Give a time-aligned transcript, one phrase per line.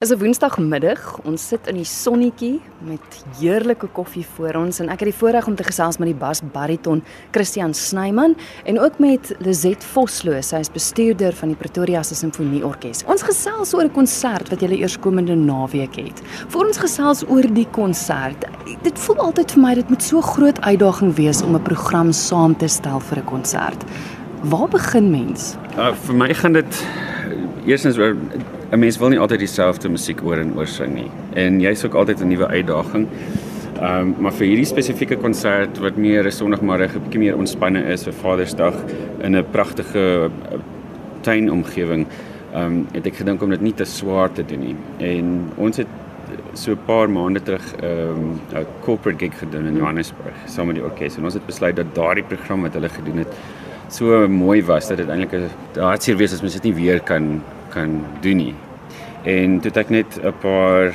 [0.00, 1.18] Is 'n Woensdagmiddag.
[1.28, 5.46] Ons sit in die sonnetjie met heerlike koffie voor ons en ek het die voorreg
[5.46, 8.34] om te gesels met die basbariton Christian Snyman
[8.64, 10.40] en ook met Lizet Vosloo.
[10.40, 13.04] Sy is bestuurder van die Pretoria Sinfonieorkes.
[13.04, 16.22] Ons gesels oor 'n konsert wat julle eerskomende naweek het.
[16.48, 18.44] Voor ons gesels oor die konsert.
[18.82, 22.56] Dit voel altyd vir my dit moet so groot uitdaging wees om 'n program saam
[22.56, 23.84] te stel vir 'n konsert.
[24.42, 25.56] Waar begin mens?
[25.76, 26.86] Uh, vir my gaan dit
[27.66, 28.16] eerstens oor
[28.70, 31.10] 'n mens wil nie altyd dieselfde musiek oor en oor sing nie.
[31.34, 33.08] En jy's ook altyd 'n nuwe uitdaging.
[33.80, 37.82] Ehm um, maar vir hierdie spesifieke konsert wat meer 'n Sondagmiddag 'n bietjie meer ontspanne
[37.92, 38.74] is vir Vadersdag
[39.22, 40.58] in 'n pragtige uh,
[41.20, 42.06] tuinomgewing,
[42.52, 44.76] ehm um, het ek gedink om dit nie te swaar te doen nie.
[44.98, 45.86] En ons het
[46.52, 50.76] so 'n paar maande terug ehm um, 'n corporate gig gedoen in Johannesburg saam met
[50.76, 53.34] die orkes en ons het besluit dat daardie program wat hulle gedoen het
[53.88, 57.42] so mooi was dat dit eintlik 'n hartseer wees as mens dit nie weer kan
[57.70, 58.54] kan doen nie.
[59.28, 60.94] En toe het ek net 'n paar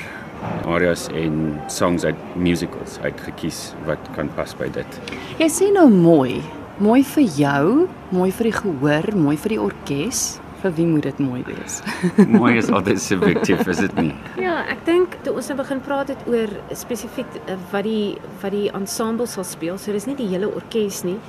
[0.66, 5.00] arias en songs uit musicals uitgekies wat kan pas by dit.
[5.38, 6.42] Jy sê nou mooi,
[6.78, 10.40] mooi vir jou, mooi vir die gehoor, mooi vir die orkes.
[10.62, 11.82] Vir wie moet dit mooi wees?
[12.40, 14.14] mooi is altyd subjektief, is dit nie?
[14.42, 18.52] Ja, ek dink toe ons nou begin praat het oor spesifiek eh, wat die wat
[18.52, 19.78] die ensemble sal speel.
[19.78, 21.20] So dis nie die hele orkes nie.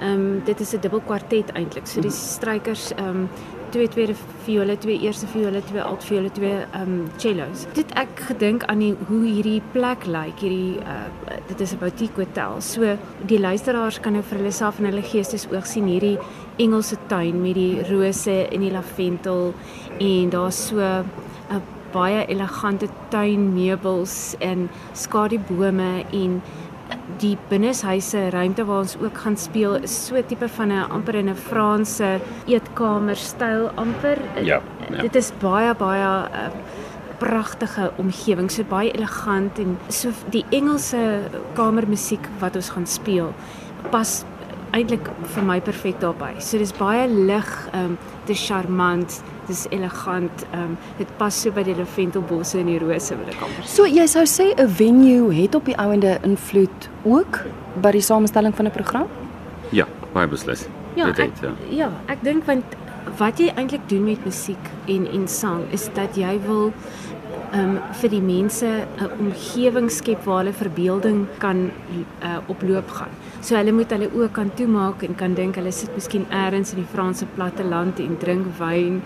[0.00, 1.86] Ehm um, dit is 'n dubbelkwartet eintlik.
[1.86, 2.16] So die mhm.
[2.16, 3.28] strykers ehm um,
[3.74, 7.66] twee tweede viole, twee eerste viole, twee alt viole, twee ehm um, cellos.
[7.74, 12.20] Dit ek gedink aan die hoe hierdie plek lyk, hierdie uh, dit is 'n boutique
[12.20, 12.60] hotel.
[12.62, 16.18] So die luisteraars kan nou vir hulle self in hulle geestes oog sien hierdie
[16.56, 19.54] Engelse tuin met die rose en die lavendel
[19.98, 21.62] en daar's so 'n
[21.94, 26.42] baie elegante tuinmeubels en skadubome en
[27.20, 31.28] die binneshuise ruimte waar ons ook gaan speel is so tipe van 'n amper in
[31.28, 34.18] 'n Franse eetkamer styl amper.
[34.42, 35.02] Ja, ja.
[35.02, 36.48] Dit is baie baie uh,
[37.18, 41.20] pragtige omgewing, so baie elegant en so die Engelse
[41.54, 43.32] kamermusiek wat ons gaan speel
[43.90, 44.24] pas
[44.74, 46.34] eintlik vir my perfek daarbey.
[46.42, 49.18] So dis baie lig, ehm um, dis charmant,
[49.48, 50.46] dis elegant.
[50.52, 53.68] Ehm um, dit pas so by die laventelbosse en die rose wil ek amper.
[53.76, 57.44] So jy sou sê 'n venue het op die ouende invloed ook
[57.82, 59.06] by die samestelling van 'n program?
[59.70, 60.66] Ja, baie beslis.
[60.94, 61.52] Ja, dit het, ja.
[61.70, 62.64] ja, ek dink want
[63.18, 66.72] wat jy eintlik doen met musiek en en sang is dat jy wil
[67.54, 71.70] um vir die mense 'n omgewing skep waar hulle verbeelding kan
[72.22, 73.12] uh, oploop gaan.
[73.40, 76.80] So hulle moet hulle oë kan toemaak en kan dink hulle sit miskien elders in
[76.82, 79.02] die Franse platteland en drink wyn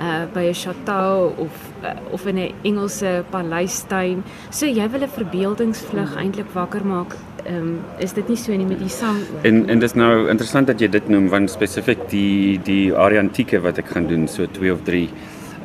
[0.00, 1.52] uh by 'n chateau of
[1.84, 4.24] uh, of in 'n Engelse paleistuin.
[4.50, 7.16] So jy wil 'n verbeeldingsvlug eintlik wakker maak.
[7.46, 9.44] Um is dit nie so nie met die sang ook?
[9.44, 13.78] En en dis nou interessant dat jy dit noem want spesifiek die die Ariantieke wat
[13.78, 15.08] ek gaan doen so 2 of 3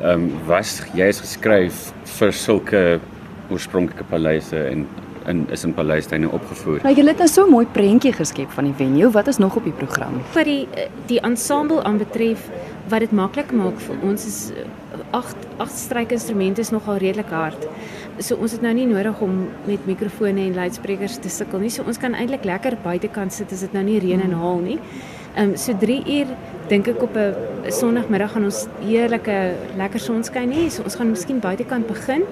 [0.02, 2.82] ehm um, was jy is geskryf vir sulke
[3.50, 4.86] oorspronklike paleise en
[5.28, 6.80] in is in paleistuine opgevoer.
[6.84, 9.10] Nou jy het nou so 'n mooi prentjie geskep van die venue.
[9.10, 10.20] Wat is nog op die program?
[10.32, 10.68] Vir die
[11.06, 12.48] die ensemble aanbetref
[12.88, 14.52] wat dit maklik maak vir ons is
[15.10, 17.66] agt agt strykinstrumente is nogal redelik hard.
[18.18, 21.70] So ons het nou nie nodig om met mikrofone en luidsprekers te sukkel nie.
[21.70, 24.78] So ons kan eintlik lekker buitekant sit as dit nou nie reën en haal nie.
[25.36, 26.26] Ehm um, so 3 uur
[26.68, 27.34] dink ek op 'n
[27.68, 30.68] Sondagmiddag gaan ons heerlike lekker sonskyn hê.
[30.70, 32.22] So ons gaan miskien buitekant begin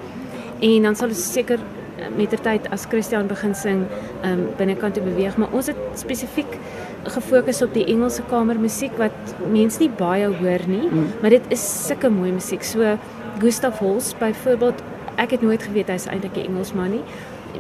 [0.61, 1.59] en dan sal ons seker
[1.99, 3.87] eh, mettertyd as Christian begin sing
[4.23, 6.59] ehm um, binnekant te beweeg, maar ons het spesifiek
[7.05, 11.07] gefokus op die Engelse kamermusiek wat mense nie baie hoor nie, mm.
[11.21, 12.63] maar dit is sulke mooi musiek.
[12.65, 12.99] So
[13.39, 14.83] Gustav Holst byvoorbeeld,
[15.17, 17.05] ek het nooit geweet hy's eintlik 'n Engelsman nie.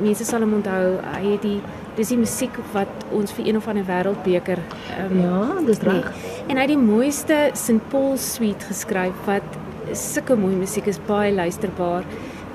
[0.00, 1.60] Mense sal hom onthou, hy het die
[1.96, 4.60] dis die musiek wat ons vir een of ander wêreldbeker
[5.00, 6.10] um, Ja, dis reg.
[6.12, 6.44] Nee.
[6.48, 9.60] En hy het die mooiste St Paul suite geskryf wat
[9.92, 12.06] sulke mooi musiek is baie luisterbaar.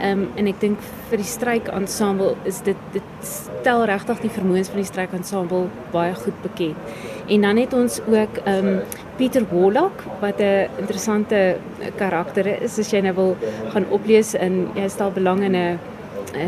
[0.01, 0.81] Ehm um, en ek dink
[1.11, 5.67] vir die stryk ensemble is dit dit stel regtig die vermoëns van die stryk ensemble
[5.93, 6.93] baie goed bekend.
[7.29, 11.57] En dan het ons ook ehm um, Pieter Wollock wat 'n interessante
[11.97, 13.37] karakter is as jy nou wil
[13.73, 15.79] gaan oplees in jy stel belang in 'n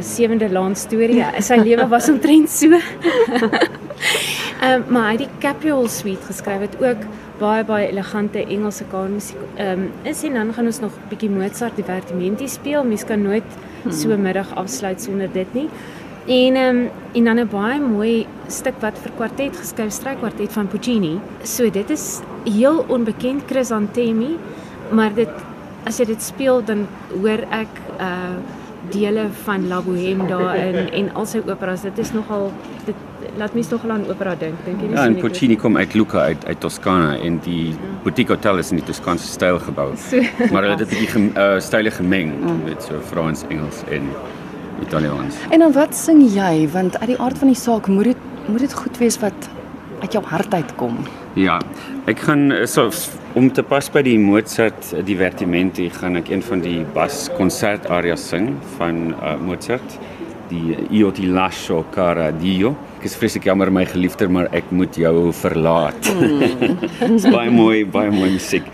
[0.01, 1.15] sewende laan storie.
[1.15, 2.69] Ja, sy lewe was omtrent so.
[4.63, 7.01] Ehm um, maar hy het die Capital Suite geskryf wat ook
[7.39, 11.30] baie baie elegante Engelse kamermusiek ehm um, is en dan gaan ons nog 'n bietjie
[11.30, 12.83] Mozart divertimenti speel.
[12.83, 13.50] Mens kan nooit
[13.83, 13.91] hmm.
[13.91, 15.69] so 'n middag afsluit sonder dit nie.
[16.27, 20.68] En ehm um, en dan 'n baie mooi stuk wat vir kwartet geskryf, strykwartet van
[20.68, 21.19] Puccini.
[21.44, 24.38] So dit is heel onbekend Crisantemi,
[24.91, 25.29] maar dit
[25.86, 26.88] as jy dit speel dan
[27.21, 31.81] hoor ek uh dele van La Bohème daarin en al sy operas.
[31.81, 32.51] Dit is nogal
[32.85, 32.95] dit
[33.38, 34.95] laat mens nogal aan opera dink, dink jy nie?
[34.97, 35.15] Ja, en?
[35.21, 39.27] Puccini kom uit Lucca uit uit Toscana en die boutique hotel is in die Toscaanse
[39.27, 39.91] styl gebou.
[40.03, 40.19] So,
[40.51, 42.33] Maar hulle het dit 'n bietjie uh, style gemeng
[42.65, 44.09] met so Frans, Engels en
[44.81, 45.36] Italiaans.
[45.50, 46.68] En dan wat sing jy?
[46.71, 49.50] Want uit die aard van die saak moet dit moet dit goed wees wat
[50.03, 50.97] uit jou hart uitkom.
[51.39, 51.57] Ja,
[52.11, 52.89] ek gaan eh, so
[53.39, 58.27] om te pas by die Mozart eh, divertimenti gaan ek een van die bas konsertarias
[58.33, 59.95] sing van uh, Mozart,
[60.51, 62.73] die Io ti lascio cara Dio.
[63.00, 66.11] Ek is vreeslik jammer my geliefde, maar ek moet jou verlaat.
[67.15, 68.67] Dis baie mooi, baie mooi musiek.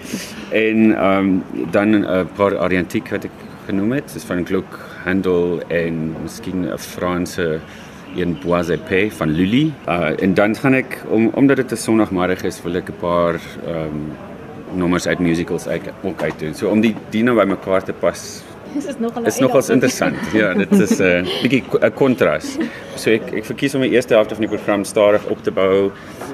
[0.50, 5.62] En ehm um, dan 'n paar ariantiek wat ek genoem het, dis van Gluck, Handel
[5.70, 7.62] en miskien 'n Franse
[8.16, 9.72] een Bois épais van Lully.
[9.88, 13.34] Uh en dan gaan ek om omdat dit 'n Sondagmiddag is, wil ek 'n paar
[13.66, 14.12] ehm um,
[14.74, 16.54] nommers uit musicals uit ook uit doen.
[16.54, 20.18] So om die die nou bymekaar te pas dis is nogal is nogals interessant.
[20.42, 22.58] Ja, dit is 'n uh, bietjie 'n kontras.
[22.96, 25.92] So ek ek verkies om die eerste helfte van die program stadig op te bou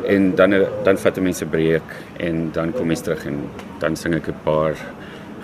[0.07, 3.49] en dan dan vat mense breek en dan kom mens terug en
[3.79, 4.75] dan sing ek 'n paar